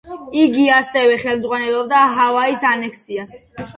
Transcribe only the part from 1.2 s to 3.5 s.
ხელმძღვანელობდა ჰავაის ანექსიას.